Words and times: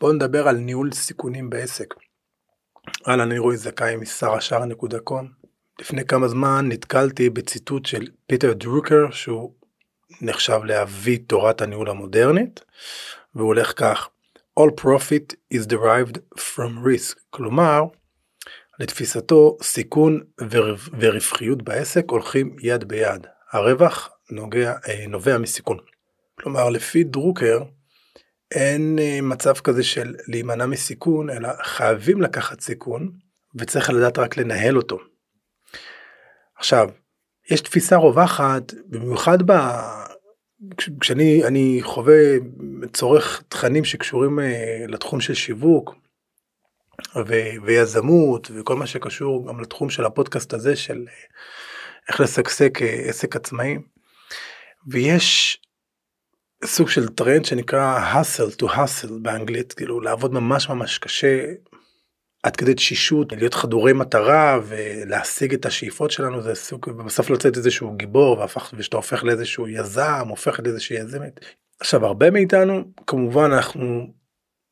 בואו 0.00 0.12
נדבר 0.12 0.48
על 0.48 0.56
ניהול 0.56 0.92
סיכונים 0.92 1.50
בעסק. 1.50 1.94
אהלן, 3.08 3.20
אני 3.20 3.38
רועי 3.38 3.56
זכאי 3.56 3.96
משרשאר.קום. 3.96 5.28
לפני 5.80 6.04
כמה 6.04 6.28
זמן 6.28 6.68
נתקלתי 6.68 7.30
בציטוט 7.30 7.86
של 7.86 8.06
פיטר 8.26 8.52
דרוקר 8.52 9.10
שהוא 9.10 9.52
נחשב 10.20 10.60
לאבי 10.64 11.18
תורת 11.18 11.60
הניהול 11.60 11.90
המודרנית 11.90 12.60
והוא 13.34 13.46
הולך 13.46 13.72
כך 13.76 14.08
All 14.60 14.70
profit 14.80 15.34
is 15.54 15.66
derived 15.66 16.18
from 16.38 16.84
risk 16.84 17.18
כלומר 17.30 17.82
לתפיסתו 18.80 19.56
סיכון 19.62 20.20
ורווחיות 21.00 21.62
בעסק 21.62 22.04
הולכים 22.10 22.56
יד 22.60 22.84
ביד 22.84 23.26
הרווח 23.52 24.10
נוגע, 24.30 24.74
אה, 24.88 25.06
נובע 25.08 25.38
מסיכון. 25.38 25.78
כלומר 26.40 26.70
לפי 26.70 27.04
דרוקר 27.04 27.62
אין 28.50 28.98
אה, 28.98 29.18
מצב 29.22 29.54
כזה 29.54 29.84
של 29.84 30.14
להימנע 30.28 30.66
מסיכון 30.66 31.30
אלא 31.30 31.48
חייבים 31.62 32.22
לקחת 32.22 32.60
סיכון 32.60 33.10
וצריך 33.54 33.90
לדעת 33.90 34.18
רק 34.18 34.36
לנהל 34.36 34.76
אותו. 34.76 34.98
עכשיו 36.56 36.88
יש 37.50 37.60
תפיסה 37.60 37.96
רווחת 37.96 38.74
במיוחד 38.86 39.50
ב... 39.50 39.52
כשאני 41.00 41.44
אני 41.44 41.78
חווה 41.82 42.22
צורך 42.92 43.42
תכנים 43.48 43.84
שקשורים 43.84 44.40
אה, 44.40 44.84
לתחום 44.88 45.20
של 45.20 45.34
שיווק 45.34 45.94
ו, 47.16 47.34
ויזמות 47.62 48.50
וכל 48.54 48.76
מה 48.76 48.86
שקשור 48.86 49.48
גם 49.48 49.60
לתחום 49.60 49.90
של 49.90 50.04
הפודקאסט 50.04 50.54
הזה 50.54 50.76
של 50.76 51.04
אה, 51.08 51.14
איך 52.08 52.20
לשגשג 52.20 52.82
עסק 52.82 53.36
עצמאי. 53.36 53.78
ויש 54.88 55.60
סוג 56.64 56.88
של 56.88 57.08
טרנד 57.08 57.44
שנקרא 57.44 58.12
hustle 58.14 58.62
to 58.62 58.66
hustle 58.66 59.12
באנגלית 59.22 59.72
כאילו 59.72 60.00
לעבוד 60.00 60.34
ממש 60.34 60.68
ממש 60.68 60.98
קשה 60.98 61.44
עד 62.42 62.56
כדי 62.56 62.74
תשישות 62.74 63.32
להיות 63.32 63.54
חדורי 63.54 63.92
מטרה 63.92 64.60
ולהשיג 64.66 65.54
את 65.54 65.66
השאיפות 65.66 66.10
שלנו 66.10 66.42
זה 66.42 66.54
סוג 66.54 66.88
ובסוף 66.88 67.30
לצאת 67.30 67.56
איזשהו 67.56 67.96
גיבור 67.96 68.38
והפך 68.38 68.74
ושאתה 68.76 68.96
הופך 68.96 69.24
לאיזשהו 69.24 69.68
יזם 69.68 70.26
הופך 70.28 70.60
לאיזושהי 70.60 70.96
יזמת. 70.98 71.40
עכשיו 71.80 72.06
הרבה 72.06 72.30
מאיתנו 72.30 72.84
כמובן 73.06 73.50
אנחנו 73.52 74.12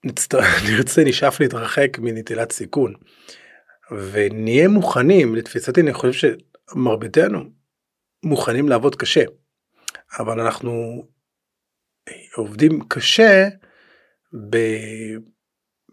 נצטר... 0.05 0.41
נרצה 0.71 1.05
נשאף 1.05 1.41
להתרחק 1.41 1.99
מנטילת 1.99 2.53
סיכון 2.53 2.95
ונהיה 4.13 4.69
מוכנים 4.69 5.35
לתפיסתי 5.35 5.81
אני 5.81 5.93
חושב 5.93 6.29
שמרביתנו 6.73 7.45
מוכנים 8.25 8.69
לעבוד 8.69 8.97
קשה 8.97 9.25
אבל 10.19 10.41
אנחנו 10.41 11.05
עובדים 12.37 12.81
קשה 12.89 13.49
ב... 14.51 14.57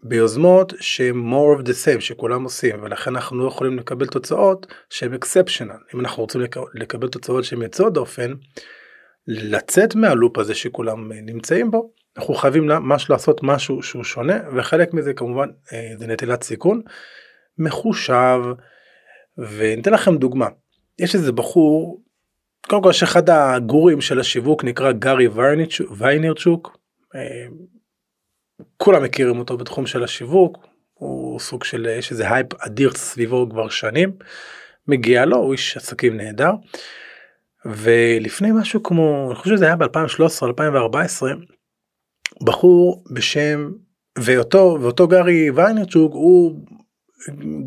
ביוזמות 0.04 0.72
שהם 0.80 1.32
more 1.32 1.60
of 1.60 1.64
the 1.64 1.70
same 1.70 2.00
שכולם 2.00 2.44
עושים 2.44 2.82
ולכן 2.82 3.16
אנחנו 3.16 3.38
לא 3.38 3.48
יכולים 3.48 3.78
לקבל 3.78 4.06
תוצאות 4.06 4.66
שהם 4.90 5.14
exceptional. 5.14 5.94
אם 5.94 6.00
אנחנו 6.00 6.22
רוצים 6.22 6.40
לקבל 6.74 7.08
תוצאות 7.08 7.44
שהם 7.44 7.62
יוצאות 7.62 7.92
דופן 7.92 8.32
לצאת 9.26 9.94
מהלופ 9.94 10.38
הזה 10.38 10.54
שכולם 10.54 11.12
נמצאים 11.12 11.70
בו 11.70 11.92
אנחנו 12.16 12.34
חייבים 12.34 12.66
ממש 12.66 13.10
לעשות 13.10 13.40
משהו 13.42 13.82
שהוא 13.82 14.04
שונה 14.04 14.38
וחלק 14.56 14.94
מזה 14.94 15.14
כמובן 15.14 15.48
אה, 15.72 15.92
זה 15.98 16.06
נטילת 16.06 16.42
סיכון 16.42 16.82
מחושב 17.58 18.40
וניתן 19.38 19.92
לכם 19.92 20.16
דוגמה. 20.16 20.48
יש 20.98 21.14
איזה 21.14 21.32
בחור 21.32 22.02
קודם 22.68 22.82
כל 22.82 22.90
יש 22.90 23.02
אחד 23.02 23.30
הגורואים 23.30 24.00
של 24.00 24.20
השיווק 24.20 24.64
נקרא 24.64 24.92
גארי 24.92 25.28
ויינרצ'וק. 25.90 26.78
אה, 27.14 27.46
כולם 28.76 29.02
מכירים 29.02 29.38
אותו 29.38 29.56
בתחום 29.56 29.86
של 29.86 30.04
השיווק. 30.04 30.66
הוא 30.94 31.40
סוג 31.40 31.64
של 31.64 31.86
יש 31.86 32.10
איזה 32.10 32.34
הייפ 32.34 32.46
אדיר 32.58 32.92
סביבו 32.94 33.46
כבר 33.50 33.68
שנים. 33.68 34.12
מגיע 34.88 35.24
לו 35.24 35.36
הוא 35.36 35.52
איש 35.52 35.76
עסקים 35.76 36.16
נהדר. 36.16 36.52
ולפני 37.64 38.52
משהו 38.52 38.82
כמו 38.82 39.26
אני 39.26 39.34
חושב 39.34 39.56
שזה 39.56 39.64
היה 39.64 39.74
ב2013 39.74 40.46
2014 40.46 41.32
בחור 42.44 43.04
בשם 43.10 43.70
ואותו 44.18 44.78
ואותו 44.80 45.08
גארי 45.08 45.50
ויינרצ'וק 45.50 46.12
הוא 46.12 46.60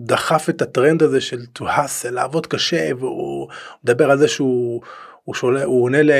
דחף 0.05 0.50
את 0.50 0.61
הטרנד 0.61 1.03
הזה 1.03 1.22
של 1.22 1.39
to 1.59 1.61
hustle 1.61 2.11
לעבוד 2.11 2.47
קשה 2.47 2.89
והוא 3.00 3.34
מדבר 3.83 4.11
על 4.11 4.17
זה 4.17 4.28
שהוא 4.28 4.81
הוא 5.23 5.35
שולה 5.35 5.63
הוא 5.63 5.83
עונה 5.83 6.03
ל... 6.03 6.11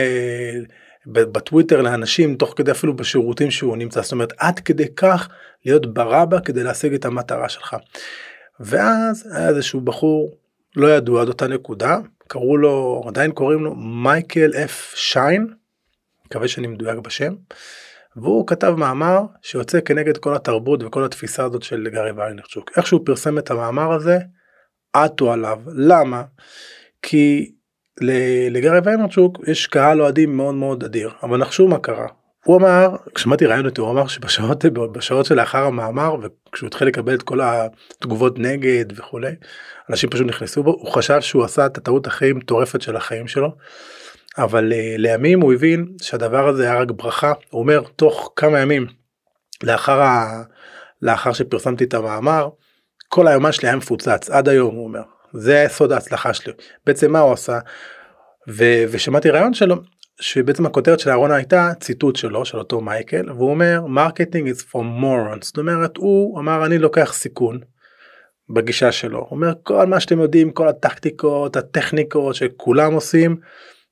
בטוויטר 1.08 1.82
לאנשים 1.82 2.36
תוך 2.36 2.54
כדי 2.56 2.72
אפילו 2.72 2.96
בשירותים 2.96 3.52
שהוא 3.52 3.78
נמצא 3.78 4.02
זאת 4.02 4.12
אומרת 4.12 4.34
עד 4.38 4.60
כדי 4.60 4.96
כך 4.96 5.30
להיות 5.66 5.94
ברבה 5.94 6.40
כדי 6.40 6.64
להשיג 6.64 6.94
את 6.94 7.06
המטרה 7.06 7.50
שלך. 7.50 7.76
ואז 8.60 9.30
היה 9.32 9.50
איזשהו 9.50 9.82
בחור 9.82 10.32
לא 10.76 10.88
ידוע 10.88 11.22
עד 11.22 11.28
אותה 11.28 11.48
נקודה 11.48 11.98
קראו 12.28 12.58
לו 12.58 13.04
עדיין 13.08 13.32
קוראים 13.32 13.64
לו 13.64 13.76
מייקל 13.76 14.52
אף 14.64 14.94
שיין 14.96 15.48
מקווה 16.26 16.48
שאני 16.48 16.68
מדויק 16.68 17.00
בשם. 17.00 17.34
והוא 18.16 18.48
כתב 18.48 18.74
מאמר 18.78 19.22
שיוצא 19.42 19.80
כנגד 19.82 20.18
כל 20.18 20.36
התרבות 20.36 20.84
וכל 20.84 21.06
התפיסה 21.06 21.44
הזאת 21.44 21.64
של 21.64 21.90
גארי 21.90 22.12
ויינרצ'וק. 22.12 22.72
איך 22.78 22.88
שהוא 22.88 23.02
פרסם 23.06 23.38
את 23.38 23.52
המאמר 23.52 23.92
הזה, 23.92 24.18
עטו 24.94 25.32
עליו. 25.32 25.60
למה? 25.68 26.24
כי 27.08 27.52
לגארי 28.50 28.80
ויינרצ'וק 28.84 29.40
יש 29.48 29.68
קהל 29.68 30.02
אוהדים 30.02 30.38
מאוד 30.38 30.56
מאוד 30.56 30.84
אדיר, 30.84 31.10
אבל 31.24 31.38
נחשו 31.38 31.68
מה 31.68 31.80
קרה. 31.80 32.08
הוא 32.46 32.58
אמר, 32.58 32.96
כשמעתי 33.16 33.46
רעיון 33.46 33.66
אותו, 33.66 33.82
הוא 33.82 33.92
אמר 33.92 34.08
שבשעות 34.08 34.66
בשעות 34.66 35.26
שלאחר 35.26 35.66
המאמר 35.66 36.16
וכשהוא 36.22 36.68
התחיל 36.68 36.88
לקבל 36.88 37.14
את 37.14 37.22
כל 37.22 37.40
התגובות 37.42 38.40
נגד 38.40 38.86
וכולי, 38.96 39.32
אנשים 39.90 40.10
פשוט 40.10 40.28
נכנסו 40.28 40.64
בו, 40.64 40.72
הוא 40.72 40.92
חשב 40.92 41.22
שהוא 41.22 41.44
עשה 41.44 41.66
את 41.66 41.78
הטעות 41.78 42.08
הכי 42.08 42.34
מטורפת 42.34 42.82
של 42.82 42.96
החיים 42.96 43.28
שלו. 43.28 43.56
אבל 44.38 44.72
אה, 44.72 44.98
לימים 44.98 45.42
הוא 45.42 45.54
הבין 45.54 45.88
שהדבר 46.02 46.48
הזה 46.48 46.64
היה 46.64 46.82
רק 46.82 46.92
ברכה 46.92 47.34
הוא 47.50 47.62
אומר 47.62 47.82
תוך 47.96 48.34
כמה 48.36 48.60
ימים 48.60 48.88
לאחר 49.64 50.02
ה... 50.02 50.44
לאחר 51.02 51.34
שפרסמתי 51.34 51.84
את 51.84 51.94
המאמר 51.94 52.50
כל 53.10 53.28
היומן 53.28 53.52
שלי 53.52 53.68
היה 53.68 53.76
מפוצץ 53.76 54.30
עד 54.30 54.50
היום 54.50 54.76
הוא 54.76 54.88
אומר 54.88 55.15
זה 55.34 55.66
סוד 55.68 55.92
ההצלחה 55.92 56.34
שלי 56.34 56.54
בעצם 56.86 57.12
מה 57.12 57.20
הוא 57.20 57.34
עשה? 57.34 57.60
ו... 58.50 58.64
ושמעתי 58.92 59.30
ראיון 59.30 59.54
שלו 59.54 59.76
שבעצם 60.20 60.66
הכותרת 60.66 61.00
של 61.00 61.10
אהרונה 61.10 61.36
הייתה 61.36 61.72
ציטוט 61.80 62.16
שלו 62.16 62.46
של 62.46 62.58
אותו 62.58 62.82
מייקל 62.82 63.32
והוא 63.32 63.50
אומר 63.50 63.86
marketing 63.88 64.50
is 64.50 64.60
for 64.60 64.82
morons. 65.02 65.42
זאת 65.42 65.58
אומרת 65.58 65.98
הוא 65.98 66.40
אמר 66.40 66.66
אני 66.66 66.78
לוקח 66.78 67.14
סיכון 67.14 67.60
בגישה 68.50 68.92
שלו. 68.92 69.20
הוא 69.20 69.28
אומר 69.32 69.54
כל 69.64 69.86
מה 69.86 70.00
שאתם 70.00 70.20
יודעים 70.20 70.52
כל 70.52 70.68
הטקטיקות 70.68 71.56
הטכניקות 71.56 72.36
שכולם 72.36 72.94
עושים 72.94 73.38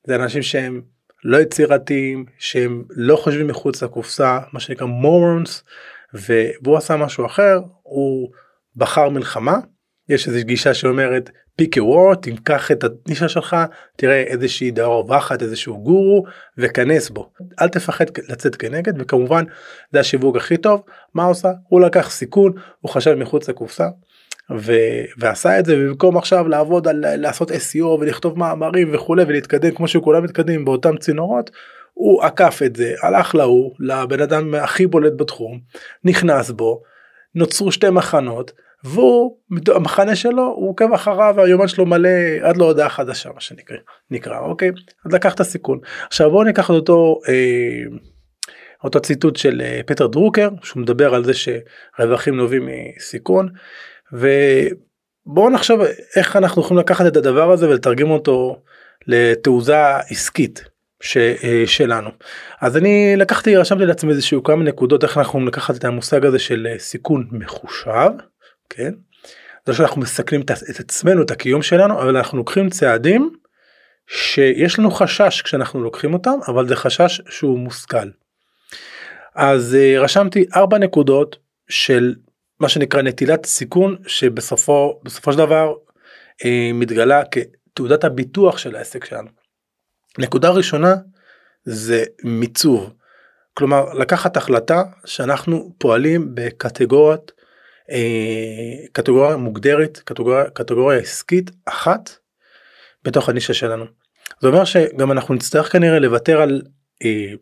זה 0.07 0.15
אנשים 0.15 0.41
שהם 0.41 0.81
לא 1.23 1.37
יצירתיים 1.37 2.25
שהם 2.37 2.83
לא 2.89 3.15
חושבים 3.15 3.47
מחוץ 3.47 3.83
לקופסה 3.83 4.39
מה 4.53 4.59
שנקרא 4.59 4.87
מורונס 4.87 5.63
והוא 6.13 6.77
עשה 6.77 6.97
משהו 6.97 7.25
אחר 7.25 7.59
הוא 7.83 8.29
בחר 8.75 9.09
מלחמה 9.09 9.57
יש 10.13 10.27
איזו 10.27 10.39
גישה 10.41 10.73
שאומרת 10.73 11.29
פיק 11.55 11.75
וור 11.79 12.15
תיקח 12.15 12.71
את 12.71 12.83
הנישה 12.83 13.29
שלך 13.29 13.55
תראה 13.95 14.21
איזושהי 14.21 14.71
דעה 14.71 14.87
רווחת 14.87 15.41
איזשהו 15.41 15.83
גורו 15.83 16.23
וכנס 16.57 17.09
בו. 17.09 17.29
אל 17.61 17.67
תפחד 17.67 18.05
לצאת 18.29 18.55
כנגד 18.55 18.93
וכמובן 19.01 19.43
זה 19.91 19.99
השיווק 19.99 20.35
הכי 20.35 20.57
טוב. 20.57 20.81
מה 21.13 21.23
עושה? 21.23 21.51
הוא 21.69 21.81
לקח 21.81 22.09
סיכון 22.09 22.53
הוא 22.81 22.91
חשב 22.91 23.13
מחוץ 23.13 23.49
לקופסה 23.49 23.87
ו- 24.57 25.03
ועשה 25.17 25.59
את 25.59 25.65
זה 25.65 25.75
במקום 25.75 26.17
עכשיו 26.17 26.47
לעבוד 26.47 26.87
על 26.87 27.15
לעשות 27.15 27.51
SEO 27.51 27.85
ולכתוב 27.85 28.39
מאמרים 28.39 28.95
וכולי 28.95 29.23
ולהתקדם 29.23 29.71
כמו 29.71 29.87
שכולם 29.87 30.23
מתקדמים 30.23 30.65
באותם 30.65 30.97
צינורות 30.97 31.51
הוא 31.93 32.23
עקף 32.23 32.61
את 32.65 32.75
זה 32.75 32.93
הלך 33.01 33.35
להוא 33.35 33.71
לבן 33.79 34.21
אדם 34.21 34.55
הכי 34.55 34.87
בולט 34.87 35.13
בתחום 35.17 35.59
נכנס 36.03 36.51
בו 36.51 36.81
נוצרו 37.35 37.71
שתי 37.71 37.89
מחנות 37.89 38.51
והוא 38.83 39.37
המחנה 39.75 40.15
שלו 40.15 40.43
הוא 40.43 40.69
עוקב 40.69 40.93
אחריו 40.93 41.33
והיומן 41.37 41.67
שלו 41.67 41.85
מלא 41.85 42.09
עד 42.41 42.57
להודעה 42.57 42.89
חדשה 42.89 43.29
מה 43.33 43.41
שנקרא 43.41 43.77
נקרא 44.11 44.39
אוקיי 44.39 44.71
אז 45.05 45.13
לקח 45.13 45.33
את 45.33 45.39
הסיכון 45.39 45.79
עכשיו 46.07 46.31
בואו 46.31 46.43
ניקח 46.43 46.65
את 46.65 46.75
אותו. 46.75 47.19
אה, 47.27 47.97
אותו 48.83 48.99
ציטוט 48.99 49.35
של 49.35 49.61
אה, 49.61 49.81
פטר 49.85 50.07
דרוקר 50.07 50.49
שהוא 50.63 50.81
מדבר 50.81 51.15
על 51.15 51.23
זה 51.23 51.31
שרווחים 51.33 52.35
נובעים 52.37 52.69
מסיכון 52.97 53.49
ובואו 54.13 55.49
נחשוב 55.49 55.81
איך 56.15 56.35
אנחנו 56.35 56.61
יכולים 56.61 56.79
לקחת 56.79 57.05
את 57.05 57.17
הדבר 57.17 57.51
הזה 57.51 57.69
ולתרגם 57.69 58.09
אותו 58.09 58.61
לתעוזה 59.07 59.97
עסקית 59.97 60.63
ש, 61.01 61.17
אה, 61.17 61.63
שלנו. 61.65 62.09
אז 62.61 62.77
אני 62.77 63.13
לקחתי 63.17 63.55
רשמתי 63.55 63.85
לעצמי 63.85 64.11
איזשהו 64.11 64.43
כמה 64.43 64.63
נקודות 64.63 65.03
איך 65.03 65.17
אנחנו 65.17 65.45
לקחת 65.45 65.75
את 65.75 65.85
המושג 65.85 66.25
הזה 66.25 66.39
של 66.39 66.67
אה, 66.71 66.79
סיכון 66.79 67.27
מחושב, 67.31 68.09
כן? 68.69 68.93
זה 69.65 69.73
שאנחנו 69.73 70.01
מסכנים 70.01 70.41
את, 70.41 70.51
עצמנו 70.79 71.21
את 71.21 71.31
הקיום 71.31 71.61
שלנו 71.61 72.01
אבל 72.01 72.17
אנחנו 72.17 72.37
לוקחים 72.37 72.69
צעדים 72.69 73.31
שיש 74.07 74.79
לנו 74.79 74.91
חשש 74.91 75.41
כשאנחנו 75.41 75.83
לוקחים 75.83 76.13
אותם 76.13 76.39
אבל 76.47 76.67
זה 76.67 76.75
חשש 76.75 77.21
שהוא 77.29 77.59
מושכל. 77.59 78.09
אז 79.35 79.77
uh, 79.79 79.99
רשמתי 79.99 80.45
ארבע 80.55 80.77
נקודות 80.77 81.37
של 81.69 82.15
מה 82.59 82.69
שנקרא 82.69 83.01
נטילת 83.01 83.45
סיכון 83.45 83.97
שבסופו 84.07 84.99
בסופו 85.03 85.31
של 85.31 85.37
דבר 85.37 85.73
אה, 86.45 86.71
מתגלה 86.73 87.21
כתעודת 87.25 88.03
הביטוח 88.03 88.57
של 88.57 88.75
העסק 88.75 89.05
שלנו. 89.05 89.29
נקודה 90.17 90.49
ראשונה 90.49 90.95
זה 91.63 92.03
מיצוב. 92.23 92.93
כלומר 93.53 93.93
לקחת 93.93 94.37
החלטה 94.37 94.83
שאנחנו 95.05 95.73
פועלים 95.77 96.31
בקטגוריות 96.33 97.31
אה, 97.91 98.87
קטגוריה 98.91 99.37
מוגדרת 99.37 99.97
קטגוריה 100.05 100.49
קטגוריה 100.49 100.99
עסקית 100.99 101.51
אחת 101.65 102.09
בתוך 103.03 103.29
הנישה 103.29 103.53
שלנו. 103.53 103.85
זה 104.41 104.47
אומר 104.47 104.65
שגם 104.65 105.11
אנחנו 105.11 105.33
נצטרך 105.33 105.71
כנראה 105.71 105.99
לוותר 105.99 106.41
על 106.41 106.61
אה, 107.03 107.33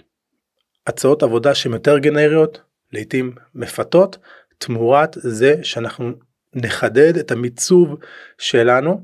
הצעות 0.88 1.24
עבודה 1.24 1.56
שהן 1.56 1.74
יותר 1.74 1.98
גנריות 1.98 2.62
לעתים 2.94 3.36
מפתות 3.56 4.18
תמורת 4.58 5.18
זה 5.20 5.56
שאנחנו 5.64 6.12
נחדד 6.54 7.18
את 7.18 7.32
המיצוב 7.32 7.96
שלנו 8.38 9.04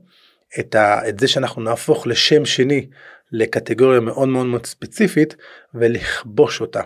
את, 0.60 0.76
ה, 0.76 1.10
את 1.10 1.20
זה 1.20 1.28
שאנחנו 1.28 1.62
נהפוך 1.62 2.08
לשם 2.08 2.46
שני 2.46 2.88
לקטגוריה 3.32 4.00
מאוד 4.00 4.28
מאוד 4.28 4.46
מאוד 4.46 4.66
ספציפית 4.66 5.36
ולכבוש 5.74 6.62
אותה. 6.62 6.82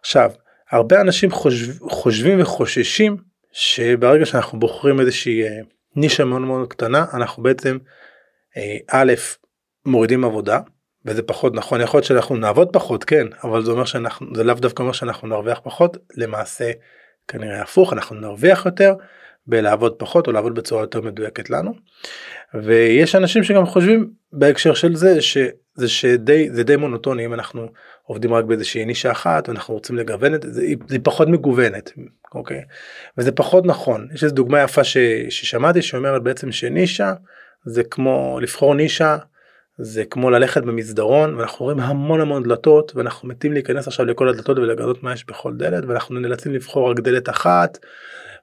עכשיו 0.00 0.30
הרבה 0.70 1.00
אנשים 1.00 1.30
חושב, 1.30 1.78
חושבים 1.88 2.40
וחוששים 2.40 3.16
שברגע 3.58 4.26
שאנחנו 4.26 4.60
בוחרים 4.60 5.00
איזושהי 5.00 5.42
אה, 5.42 5.60
נישה 5.96 6.24
מאוד 6.24 6.40
מאוד 6.40 6.68
קטנה 6.68 7.04
אנחנו 7.14 7.42
בעצם 7.42 7.78
אה, 8.56 8.76
א' 8.90 9.12
מורידים 9.86 10.24
עבודה 10.24 10.60
וזה 11.04 11.22
פחות 11.22 11.54
נכון 11.54 11.80
יכול 11.80 11.98
להיות 11.98 12.06
שאנחנו 12.06 12.36
נעבוד 12.36 12.68
פחות 12.72 13.04
כן 13.04 13.26
אבל 13.44 13.64
זה 13.64 13.70
אומר 13.70 13.84
שאנחנו 13.84 14.26
זה 14.34 14.44
לאו 14.44 14.54
דווקא 14.54 14.82
אומר 14.82 14.92
שאנחנו 14.92 15.28
נרוויח 15.28 15.60
פחות 15.64 15.96
למעשה 16.16 16.70
כנראה 17.28 17.62
הפוך 17.62 17.92
אנחנו 17.92 18.16
נרוויח 18.16 18.66
יותר 18.66 18.94
בלעבוד 19.46 19.94
פחות 19.98 20.26
או 20.26 20.32
לעבוד 20.32 20.54
בצורה 20.54 20.82
יותר 20.82 21.00
מדויקת 21.00 21.50
לנו. 21.50 21.74
ויש 22.54 23.14
אנשים 23.14 23.44
שגם 23.44 23.66
חושבים 23.66 24.10
בהקשר 24.32 24.74
של 24.74 24.96
זה 24.96 25.22
שזה 25.76 25.88
שדי 25.88 26.48
זה 26.50 26.62
די 26.62 26.76
מונוטוני 26.76 27.24
אם 27.24 27.34
אנחנו 27.34 27.68
עובדים 28.02 28.34
רק 28.34 28.44
באיזושהי 28.44 28.84
נישה 28.84 29.10
אחת 29.10 29.48
ואנחנו 29.48 29.74
רוצים 29.74 29.96
לגוון 29.96 30.34
את 30.34 30.42
זה 30.48 30.62
זה 30.88 30.98
פחות 30.98 31.28
מגוונת 31.28 31.92
אוקיי 32.34 32.62
וזה 33.18 33.32
פחות 33.32 33.66
נכון 33.66 34.08
יש 34.14 34.24
איזו 34.24 34.34
דוגמה 34.34 34.62
יפה 34.62 34.84
ש, 34.84 34.96
ששמעתי 35.28 35.82
שאומרת 35.82 36.22
בעצם 36.22 36.52
שנישה 36.52 37.12
זה 37.64 37.84
כמו 37.84 38.38
לבחור 38.42 38.74
נישה 38.74 39.16
זה 39.78 40.04
כמו 40.04 40.30
ללכת 40.30 40.62
במסדרון 40.62 41.34
ואנחנו 41.34 41.64
רואים 41.64 41.80
המון 41.80 42.20
המון 42.20 42.42
דלתות 42.42 42.92
ואנחנו 42.96 43.28
מתים 43.28 43.52
להיכנס 43.52 43.86
עכשיו 43.86 44.06
לכל 44.06 44.28
הדלתות 44.28 44.58
ולגלות 44.58 45.02
מה 45.02 45.12
יש 45.12 45.26
בכל 45.26 45.54
דלת 45.56 45.84
ואנחנו 45.84 46.20
נאלצים 46.20 46.52
לבחור 46.52 46.90
רק 46.90 47.00
דלת 47.00 47.28
אחת. 47.28 47.78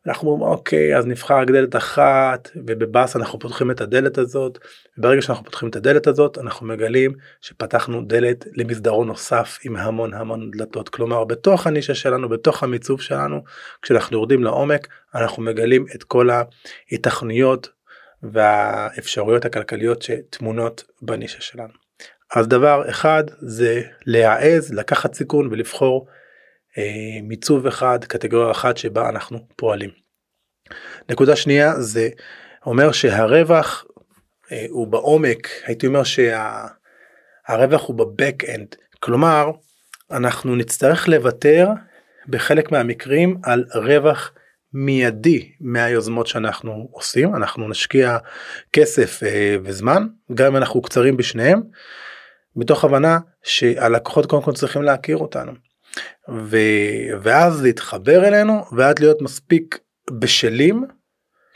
אנחנו 0.08 0.32
אומרים 0.32 0.52
אוקיי 0.52 0.98
אז 0.98 1.06
נבחר 1.06 1.38
רק 1.38 1.48
דלת 1.48 1.76
אחת 1.76 2.50
ובבאס 2.56 3.16
אנחנו 3.16 3.40
פותחים 3.40 3.72
את 3.72 3.82
הדלת 3.82 4.18
הזאת 4.18 4.60
וברגע 4.98 5.22
שאנחנו 5.22 5.46
פותחים 5.46 5.70
את 5.70 5.76
הדלת 5.76 6.08
הזאת 6.08 6.38
אנחנו 6.38 6.68
מגלים 6.68 7.14
שפתחנו 7.42 8.02
דלת 8.02 8.46
למסדרון 8.54 9.08
נוסף 9.08 9.60
עם 9.64 9.76
המון 9.76 10.14
המון 10.14 10.52
דלתות 10.52 10.90
כלומר 10.90 11.24
בתוך 11.24 11.68
הנישה 11.68 11.96
שלנו 11.96 12.30
בתוך 12.30 12.64
המיצוב 12.64 13.02
שלנו 13.02 13.44
כשאנחנו 13.82 14.18
יורדים 14.18 14.44
לעומק 14.44 14.88
אנחנו 15.16 15.44
מגלים 15.44 15.86
את 15.96 16.04
כל 16.04 16.30
ההתכנויות 16.30 17.70
והאפשרויות 18.24 19.46
הכלכליות 19.46 20.02
שטמונות 20.02 20.84
בנישה 21.02 21.42
שלנו. 21.42 21.74
אז 22.36 22.48
דבר 22.48 22.90
אחד 22.90 23.24
זה 23.40 23.82
להעז 24.06 24.74
לקחת 24.74 25.14
סיכון 25.14 25.48
ולבחור 25.52 26.08
מיצוב 27.24 27.68
אחד 27.68 28.06
קטגוריה 28.06 28.52
אחת 28.52 28.78
שבה 28.78 29.10
אנחנו 29.10 29.40
פועלים. 29.56 29.90
נקודה 31.10 31.36
שנייה 31.36 31.80
זה 31.80 32.10
אומר 32.66 32.92
שהרווח 32.92 33.86
אה, 34.52 34.66
הוא 34.70 34.88
בעומק 34.88 35.48
הייתי 35.66 35.88
אומר 35.88 36.04
שהרווח 36.04 37.82
שה, 37.82 37.88
הוא 37.88 37.96
בבק 37.96 38.44
אנד 38.56 38.76
כלומר 39.00 39.52
אנחנו 40.12 40.56
נצטרך 40.56 41.08
לוותר 41.08 41.68
בחלק 42.28 42.72
מהמקרים 42.72 43.38
על 43.44 43.66
רווח 43.74 44.32
מיידי 44.74 45.52
מהיוזמות 45.60 46.28
שאנחנו 46.28 46.88
עושים 46.92 47.36
אנחנו 47.36 47.70
נשקיע 47.70 48.18
כסף 48.74 49.24
אה, 49.24 49.56
וזמן 49.64 50.08
גם 50.34 50.48
אם 50.48 50.58
אנחנו 50.58 50.82
קצרים 50.82 51.18
בשניהם 51.18 51.62
מתוך 52.56 52.84
הבנה 52.84 53.20
שהלקוחות 53.44 54.26
קודם 54.26 54.42
כל 54.42 54.54
צריכים 54.54 54.82
להכיר 54.82 55.18
אותנו. 55.18 55.52
ו... 56.30 56.58
ואז 57.22 57.64
להתחבר 57.64 58.28
אלינו 58.28 58.64
ועד 58.78 59.00
להיות 59.00 59.22
מספיק 59.22 59.80
בשלים 60.20 60.84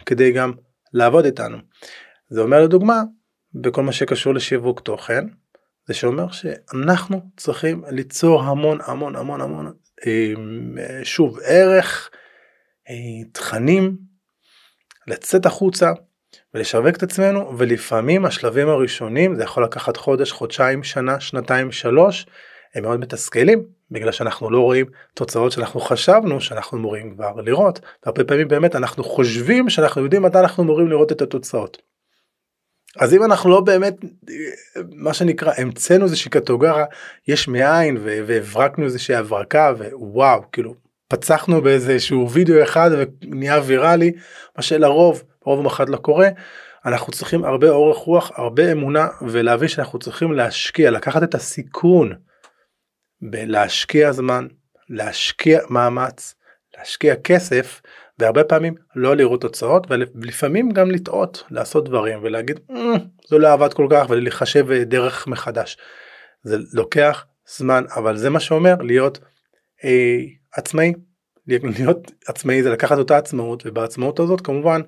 כדי 0.06 0.32
גם 0.32 0.52
לעבוד 0.94 1.26
איתנו. 1.26 1.58
זה 2.30 2.42
אומר 2.42 2.64
לדוגמה 2.64 3.02
בכל 3.54 3.84
מה 3.84 3.92
שקשור 3.92 4.34
לשיווק 4.34 4.80
תוכן 4.80 5.26
זה 5.88 5.94
שאומר 5.94 6.32
שאנחנו 6.32 7.22
צריכים 7.38 7.84
ליצור 7.90 8.44
המון 8.44 8.78
המון 8.86 9.16
המון 9.16 9.42
המון 9.42 9.74
אה, 10.08 10.34
שוב 11.04 11.40
ערך 11.44 12.10
אה, 12.90 13.30
תכנים, 13.32 13.98
לצאת 15.08 15.46
החוצה 15.46 15.92
ולשווק 16.54 16.96
את 16.98 17.04
עצמנו 17.04 17.58
ולפעמים 17.58 18.26
השלבים 18.26 18.70
הראשונים 18.70 19.36
זה 19.36 19.44
יכול 19.44 19.64
לקחת 19.64 19.98
חודש 19.98 20.32
חודשיים 20.32 20.84
שנה 20.84 21.20
שנתיים 21.20 21.72
שלוש 21.72 22.26
הם 22.76 22.84
מאוד 22.84 23.00
מתסכלים 23.00 23.77
בגלל 23.92 24.12
שאנחנו 24.12 24.50
לא 24.50 24.60
רואים 24.60 24.86
תוצאות 25.14 25.52
שאנחנו 25.52 25.80
חשבנו 25.80 26.42
שאנחנו 26.42 26.78
אמורים 26.78 27.16
כבר 27.16 27.42
לראות 27.42 27.80
והרבה 28.06 28.24
פעמים 28.24 28.48
באמת 28.48 28.76
אנחנו 28.76 29.04
חושבים 29.04 29.70
שאנחנו 29.70 30.04
יודעים 30.04 30.22
מתי 30.22 30.40
אנחנו 30.40 30.64
אמורים 30.64 30.88
לראות 30.88 31.12
את 31.12 31.22
התוצאות. 31.22 31.82
אז 33.00 33.14
אם 33.14 33.24
אנחנו 33.24 33.50
לא 33.50 33.62
באמת 33.62 33.96
מה 34.92 35.14
שנקרא 35.14 35.52
המצאנו 35.58 36.04
איזושהי 36.04 36.32
קטגוריה 36.32 36.86
יש 37.28 37.48
מאין 37.48 37.98
והברקנו 38.02 38.86
איזושהי 38.86 39.16
הברקה 39.16 39.74
ווואו 39.94 40.42
כאילו 40.52 40.76
פצחנו 41.08 41.62
באיזה 41.62 42.00
שהוא 42.00 42.30
וידאו 42.32 42.64
אחד 42.64 42.90
ונהיה 42.98 43.62
ויראלי 43.66 44.12
מה 44.58 44.64
שלרוב 44.64 45.24
רוב 45.44 45.60
המחד 45.60 45.90
לא 45.90 45.98
קורה. 45.98 46.30
אנחנו 46.86 47.14
צריכים 47.14 47.46
הרבה 47.46 47.70
אורך 47.70 47.98
רוח 47.98 48.32
הרבה 48.36 48.72
אמונה 48.72 49.08
ולהבין 49.22 49.70
שאנחנו 49.70 50.00
צריכים 50.00 50.34
להשקיע 50.34 50.92
לקחת 50.92 51.24
את 51.24 51.36
הסיכון 51.36 52.14
בלהשקיע 53.22 54.12
זמן 54.12 54.48
להשקיע 54.90 55.60
מאמץ 55.70 56.36
להשקיע 56.78 57.16
כסף 57.16 57.82
והרבה 58.20 58.44
פעמים 58.44 58.76
לא 58.96 59.16
לראות 59.16 59.42
תוצאות 59.42 59.88
ולפעמים 59.90 60.72
גם 60.72 60.92
לטעות 60.92 61.44
לעשות 61.52 61.90
דברים 61.90 62.20
ולהגיד 62.24 62.60
mm, 62.72 62.74
זה 63.28 63.38
לא 63.38 63.54
עבד 63.54 63.74
כל 63.74 63.88
כך 63.90 64.06
ולחשב 64.10 64.74
דרך 64.84 65.28
מחדש. 65.28 65.78
זה 66.44 66.58
לוקח 66.74 67.26
זמן 67.58 67.84
אבל 67.96 68.18
זה 68.18 68.30
מה 68.30 68.40
שאומר 68.40 68.76
להיות 68.82 69.20
אה, 69.84 70.18
עצמאי. 70.54 70.94
להיות 71.48 72.12
עצמאי 72.28 72.64
זה 72.64 72.70
לקחת 72.70 72.98
אותה 72.98 73.18
עצמאות 73.18 73.64
ובעצמאות 73.66 74.20
הזאת 74.20 74.42
כמובן 74.42 74.82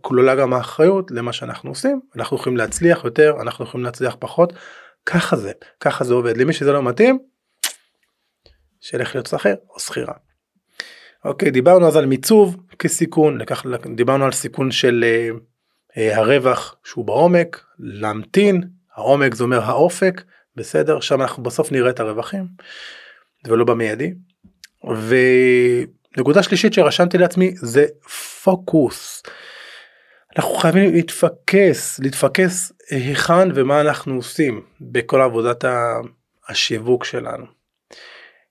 כלולה 0.00 0.34
גם 0.34 0.52
האחריות 0.52 1.10
למה 1.10 1.32
שאנחנו 1.32 1.70
עושים 1.70 2.00
אנחנו 2.16 2.36
יכולים 2.36 2.56
להצליח 2.56 3.04
יותר 3.04 3.36
אנחנו 3.40 3.64
יכולים 3.64 3.84
להצליח 3.84 4.16
פחות 4.18 4.52
ככה 5.06 5.36
זה 5.36 5.52
ככה 5.80 6.04
זה 6.04 6.14
עובד 6.14 6.36
למי 6.36 6.52
שזה 6.52 6.72
לא 6.72 6.82
מתאים. 6.82 7.18
שילך 8.80 9.14
להיות 9.14 9.26
שכיר 9.26 9.56
או 9.70 9.80
שכירה. 9.80 10.14
אוקיי 11.24 11.50
דיברנו 11.50 11.88
אז 11.88 11.96
על 11.96 12.06
מיצוב 12.06 12.56
כסיכון 12.78 13.38
לקח, 13.38 13.64
דיברנו 13.94 14.24
על 14.24 14.32
סיכון 14.32 14.70
של 14.70 15.04
אה, 15.04 15.28
אה, 15.96 16.16
הרווח 16.16 16.76
שהוא 16.84 17.04
בעומק 17.04 17.64
להמתין 17.78 18.62
העומק 18.94 19.34
זה 19.34 19.44
אומר 19.44 19.62
האופק 19.62 20.22
בסדר 20.56 21.00
שם 21.00 21.22
אנחנו 21.22 21.42
בסוף 21.42 21.72
נראה 21.72 21.90
את 21.90 22.00
הרווחים 22.00 22.46
ולא 23.46 23.64
במיידי. 23.64 24.12
ונקודה 26.16 26.42
שלישית 26.42 26.72
שרשמתי 26.72 27.18
לעצמי 27.18 27.54
זה 27.56 27.86
פוקוס. 28.44 29.22
אנחנו 30.36 30.54
חייבים 30.54 30.92
להתפקס 30.92 31.98
להתפקס 31.98 32.72
היכן 32.90 33.48
ומה 33.54 33.80
אנחנו 33.80 34.14
עושים 34.14 34.62
בכל 34.80 35.20
עבודת 35.20 35.64
השיווק 36.48 37.04
שלנו. 37.04 37.46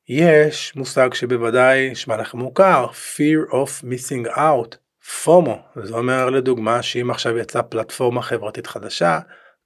יש 0.09 0.75
מושג 0.75 1.13
שבוודאי 1.13 1.89
נשמע 1.91 2.17
לכם 2.17 2.37
מוכר 2.37 2.87
fear 2.91 3.51
of 3.51 3.83
missing 3.83 4.37
out 4.37 4.75
פומו 5.23 5.59
זה 5.83 5.93
אומר 5.93 6.29
לדוגמה 6.29 6.81
שאם 6.81 7.11
עכשיו 7.11 7.37
יצאה 7.37 7.63
פלטפורמה 7.63 8.21
חברתית 8.21 8.67
חדשה 8.67 9.19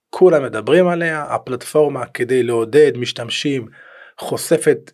כולם 0.10 0.44
מדברים 0.44 0.88
עליה 0.88 1.24
הפלטפורמה 1.24 2.06
כדי 2.06 2.44
לעודד 2.44 2.92
משתמשים 2.98 3.68
חושפת 4.20 4.92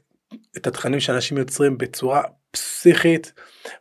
את 0.57 0.67
התכנים 0.67 0.99
שאנשים 0.99 1.37
יוצרים 1.37 1.77
בצורה 1.77 2.21
פסיכית 2.51 3.33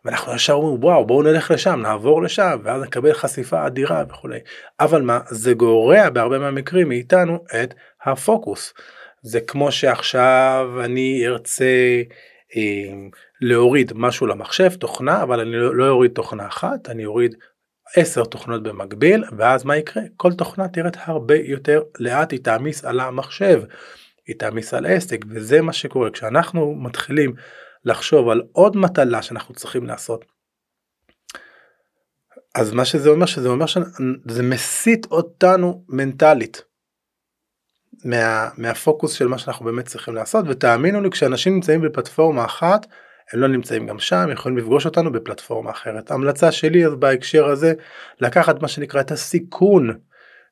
ואנחנו 0.04 0.34
ישר 0.34 0.52
אומרים 0.52 0.84
וואו 0.84 1.06
בואו 1.06 1.22
נלך 1.22 1.50
לשם 1.50 1.80
נעבור 1.82 2.22
לשם 2.22 2.58
ואז 2.64 2.82
נקבל 2.82 3.12
חשיפה 3.12 3.66
אדירה 3.66 4.04
וכולי 4.08 4.38
אבל 4.80 5.02
מה 5.02 5.20
זה 5.26 5.54
גורע 5.54 6.10
בהרבה 6.10 6.38
מהמקרים 6.38 6.88
מאיתנו 6.88 7.44
את 7.62 7.74
הפוקוס 8.04 8.74
זה 9.24 9.40
כמו 9.40 9.72
שעכשיו 9.72 10.68
אני 10.84 11.22
ארצה 11.26 12.02
להוריד 13.40 13.92
משהו 13.94 14.26
למחשב 14.26 14.74
תוכנה 14.74 15.22
אבל 15.22 15.40
אני 15.40 15.52
לא, 15.52 15.76
לא 15.76 15.88
אוריד 15.88 16.10
תוכנה 16.10 16.46
אחת 16.46 16.88
אני 16.88 17.06
אוריד 17.06 17.34
10 17.96 18.24
תוכנות 18.24 18.62
במקביל 18.62 19.24
ואז 19.38 19.64
מה 19.64 19.76
יקרה 19.76 20.02
כל 20.16 20.32
תוכנה 20.32 20.68
תראית 20.68 20.96
הרבה 21.04 21.36
יותר 21.36 21.82
לאט 21.98 22.32
היא 22.32 22.40
תעמיס 22.42 22.84
על 22.84 23.00
המחשב 23.00 23.62
היא 24.26 24.36
תעמיס 24.38 24.74
על 24.74 24.86
עסק 24.86 25.24
וזה 25.28 25.62
מה 25.62 25.72
שקורה 25.72 26.10
כשאנחנו 26.10 26.74
מתחילים 26.74 27.34
לחשוב 27.84 28.28
על 28.28 28.42
עוד 28.52 28.76
מטלה 28.76 29.22
שאנחנו 29.22 29.54
צריכים 29.54 29.86
לעשות. 29.86 30.24
אז 32.54 32.72
מה 32.72 32.84
שזה 32.84 33.08
אומר 33.08 33.26
שזה 33.26 33.48
אומר 33.48 33.66
שזה 33.66 34.42
מסיט 34.42 35.06
אותנו 35.10 35.84
מנטלית 35.88 36.62
מה, 38.04 38.48
מהפוקוס 38.56 39.12
של 39.12 39.28
מה 39.28 39.38
שאנחנו 39.38 39.64
באמת 39.64 39.86
צריכים 39.86 40.14
לעשות 40.14 40.44
ותאמינו 40.48 41.00
לי 41.00 41.10
כשאנשים 41.10 41.54
נמצאים 41.54 41.80
בפלטפורמה 41.80 42.44
אחת 42.44 42.86
הם 43.32 43.40
לא 43.40 43.48
נמצאים 43.48 43.86
גם 43.86 43.98
שם 43.98 44.28
יכולים 44.32 44.58
לפגוש 44.58 44.86
אותנו 44.86 45.12
בפלטפורמה 45.12 45.70
אחרת. 45.70 46.10
המלצה 46.10 46.52
שלי 46.52 46.86
אז 46.86 46.94
בהקשר 46.94 47.46
הזה 47.46 47.72
לקחת 48.20 48.62
מה 48.62 48.68
שנקרא 48.68 49.00
את 49.00 49.10
הסיכון 49.10 49.98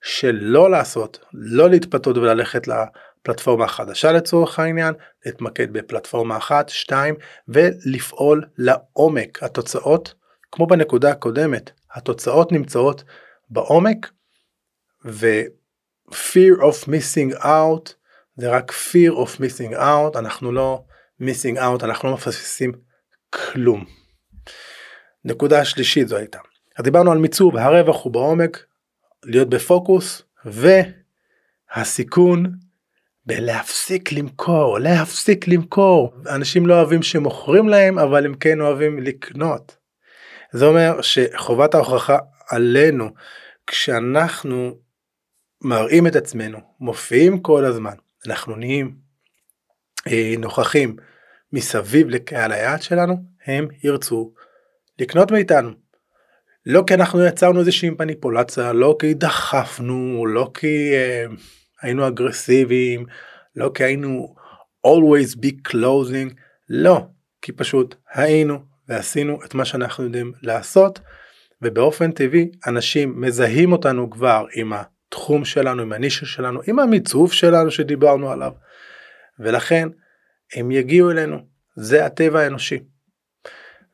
של 0.02 0.38
לא 0.40 0.70
לעשות 0.70 1.18
לא 1.32 1.70
להתפתות 1.70 2.16
וללכת 2.16 2.66
לפלטפורמה 2.68 3.64
החדשה 3.64 4.12
לצורך 4.12 4.58
העניין 4.58 4.94
להתמקד 5.26 5.72
בפלטפורמה 5.72 6.36
אחת 6.36 6.68
שתיים 6.68 7.14
ולפעול 7.48 8.44
לעומק 8.58 9.42
התוצאות 9.42 10.14
כמו 10.52 10.66
בנקודה 10.66 11.10
הקודמת 11.10 11.70
התוצאות 11.94 12.52
נמצאות 12.52 13.04
בעומק 13.50 14.10
ו... 15.06 15.26
fear 16.12 16.60
of 16.60 16.88
missing 16.88 17.44
out 17.44 17.94
זה 18.36 18.50
רק 18.50 18.72
fear 18.72 19.12
of 19.12 19.36
missing 19.38 19.74
out 19.74 20.18
אנחנו 20.18 20.52
לא 20.52 20.84
missing 21.22 21.56
out 21.56 21.84
אנחנו 21.84 22.08
לא 22.08 22.14
מפספסים 22.14 22.72
כלום. 23.30 23.84
נקודה 25.24 25.64
שלישית 25.64 26.08
זו 26.08 26.16
הייתה. 26.16 26.38
אז 26.78 26.84
דיברנו 26.84 27.12
על 27.12 27.18
מיצוב 27.18 27.56
הרווח 27.56 28.04
הוא 28.04 28.12
בעומק 28.12 28.64
להיות 29.24 29.48
בפוקוס 29.48 30.22
והסיכון 31.74 32.52
בלהפסיק 33.26 34.12
למכור 34.12 34.78
להפסיק 34.78 35.48
למכור 35.48 36.14
אנשים 36.28 36.66
לא 36.66 36.74
אוהבים 36.74 37.02
שמוכרים 37.02 37.68
להם 37.68 37.98
אבל 37.98 38.26
הם 38.26 38.34
כן 38.34 38.60
אוהבים 38.60 39.02
לקנות. 39.02 39.76
זה 40.52 40.64
אומר 40.64 41.02
שחובת 41.02 41.74
ההוכחה 41.74 42.18
עלינו 42.48 43.10
כשאנחנו 43.66 44.78
מראים 45.64 46.06
את 46.06 46.16
עצמנו, 46.16 46.58
מופיעים 46.80 47.40
כל 47.40 47.64
הזמן, 47.64 47.94
אנחנו 48.26 48.56
נהיים 48.56 48.94
אה, 50.06 50.34
נוכחים 50.38 50.96
מסביב 51.52 52.08
לקהל 52.08 52.52
היעד 52.52 52.82
שלנו, 52.82 53.16
הם 53.46 53.68
ירצו 53.84 54.32
לקנות 54.98 55.30
מאיתנו. 55.30 55.70
לא 56.66 56.84
כי 56.86 56.94
אנחנו 56.94 57.24
יצרנו 57.24 57.60
איזושהי 57.60 57.90
מניפולציה, 57.98 58.72
לא 58.72 58.96
כי 58.98 59.14
דחפנו, 59.14 60.26
לא 60.26 60.50
כי 60.54 60.92
אה, 60.92 61.24
היינו 61.82 62.08
אגרסיביים, 62.08 63.06
לא 63.56 63.70
כי 63.74 63.84
היינו 63.84 64.34
always 64.86 65.36
be 65.36 65.70
closing, 65.70 66.34
לא, 66.68 67.06
כי 67.42 67.52
פשוט 67.52 67.94
היינו 68.14 68.58
ועשינו 68.88 69.44
את 69.44 69.54
מה 69.54 69.64
שאנחנו 69.64 70.04
יודעים 70.04 70.32
לעשות, 70.42 71.00
ובאופן 71.62 72.12
טבעי 72.12 72.50
אנשים 72.66 73.20
מזהים 73.20 73.72
אותנו 73.72 74.10
כבר 74.10 74.46
עם 74.54 74.72
ה... 74.72 74.82
התחום 75.12 75.44
שלנו, 75.44 75.82
עם 75.82 75.92
הנישה 75.92 76.26
שלנו, 76.26 76.60
עם 76.66 76.78
המיצוב 76.78 77.32
שלנו 77.32 77.70
שדיברנו 77.70 78.30
עליו. 78.30 78.52
ולכן 79.38 79.88
הם 80.54 80.70
יגיעו 80.70 81.10
אלינו, 81.10 81.38
זה 81.76 82.06
הטבע 82.06 82.40
האנושי. 82.40 82.78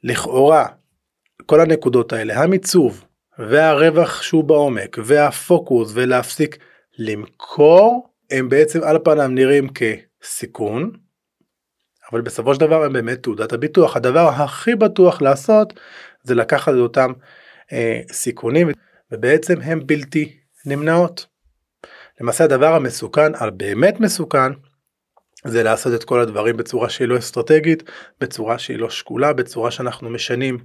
לכאורה, 0.02 0.66
כל 1.46 1.60
הנקודות 1.60 2.12
האלה, 2.12 2.42
המיצוב 2.42 3.04
והרווח 3.38 4.22
שהוא 4.22 4.44
בעומק 4.44 4.96
והפוקוס 5.04 5.90
ולהפסיק 5.94 6.58
למכור, 6.98 8.08
הם 8.30 8.48
בעצם 8.48 8.82
על 8.82 8.98
פניו 9.04 9.28
נראים 9.28 9.68
כסיכון, 9.68 10.92
אבל 12.12 12.20
בסופו 12.20 12.54
של 12.54 12.60
דבר 12.60 12.84
הם 12.84 12.92
באמת 12.92 13.22
תעודת 13.22 13.52
הביטוח. 13.52 13.96
הדבר 13.96 14.28
הכי 14.28 14.74
בטוח 14.74 15.22
לעשות 15.22 15.72
זה 16.22 16.34
לקחת 16.34 16.72
את 16.72 16.78
אותם 16.78 17.12
אה, 17.72 18.00
סיכונים 18.12 18.68
ובעצם 19.12 19.60
הם 19.60 19.86
בלתי 19.86 20.37
נמנעות. 20.66 21.26
למעשה 22.20 22.44
הדבר 22.44 22.74
המסוכן, 22.74 23.34
הבאמת 23.34 24.00
מסוכן, 24.00 24.52
זה 25.44 25.62
לעשות 25.62 25.94
את 25.94 26.04
כל 26.04 26.20
הדברים 26.20 26.56
בצורה 26.56 26.88
שהיא 26.88 27.08
לא 27.08 27.18
אסטרטגית, 27.18 27.82
בצורה 28.20 28.58
שהיא 28.58 28.78
לא 28.78 28.90
שקולה, 28.90 29.32
בצורה 29.32 29.70
שאנחנו 29.70 30.10
משנים 30.10 30.58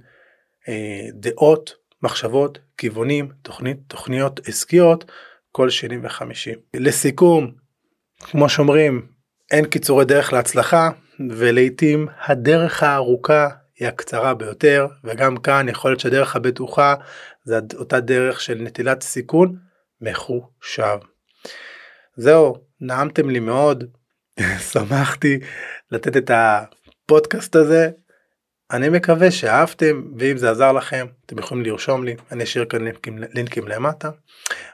אה, 0.68 1.06
דעות, 1.12 1.74
מחשבות, 2.02 2.58
כיוונים, 2.78 3.28
תוכנית, 3.42 3.76
תוכניות 3.88 4.48
עסקיות 4.48 5.10
כל 5.52 5.70
שני 5.70 5.98
וחמישי. 6.02 6.52
לסיכום, 6.74 7.52
כמו 8.20 8.48
שאומרים, 8.48 9.06
אין 9.50 9.64
קיצורי 9.64 10.04
דרך 10.04 10.32
להצלחה, 10.32 10.90
ולעיתים 11.30 12.08
הדרך 12.26 12.82
הארוכה 12.82 13.48
היא 13.78 13.88
הקצרה 13.88 14.34
ביותר, 14.34 14.86
וגם 15.04 15.36
כאן 15.36 15.68
יכול 15.68 15.90
להיות 15.90 16.00
שהדרך 16.00 16.36
הבטוחה 16.36 16.94
זה 17.44 17.58
אותה 17.74 18.00
דרך 18.00 18.40
של 18.40 18.58
נטילת 18.62 19.02
סיכון, 19.02 19.56
מחושב. 20.04 20.98
זהו, 22.16 22.56
נעמתם 22.80 23.30
לי 23.30 23.40
מאוד, 23.40 23.84
שמחתי 24.72 25.38
לתת 25.90 26.16
את 26.16 26.30
הפודקאסט 26.34 27.56
הזה. 27.56 27.90
אני 28.70 28.88
מקווה 28.88 29.30
שאהבתם 29.30 30.02
ואם 30.18 30.36
זה 30.36 30.50
עזר 30.50 30.72
לכם 30.72 31.06
אתם 31.26 31.38
יכולים 31.38 31.64
לרשום 31.64 32.04
לי 32.04 32.16
אני 32.32 32.44
אשאיר 32.44 32.64
כאן 32.64 32.84
לינקים, 32.84 33.18
לינקים 33.18 33.68
למטה 33.68 34.10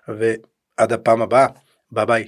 ועד 0.08 0.92
הפעם 0.92 1.22
הבאה 1.22 1.46
ביי 1.92 2.06
ביי. 2.06 2.26